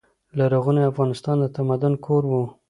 لرغونی 0.37 0.81
افغانستان 0.91 1.35
د 1.39 1.45
تمدن 1.57 1.93
کور 2.05 2.23
و. 2.27 2.33